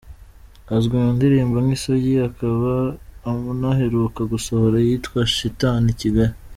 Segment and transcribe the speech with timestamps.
[0.75, 2.71] Azwi mu ndirimbo nk’Isugi akaba
[3.31, 6.35] anaheruka gusohora iyitwa ‘Shitani i Kigali”.